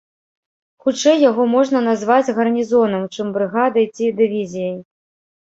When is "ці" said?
3.95-4.11